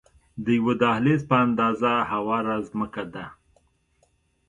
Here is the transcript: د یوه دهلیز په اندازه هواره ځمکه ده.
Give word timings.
د 0.43 0.45
یوه 0.57 0.73
دهلیز 0.81 1.21
په 1.29 1.35
اندازه 1.45 1.91
هواره 2.11 2.55
ځمکه 2.69 3.03
ده. 3.13 3.25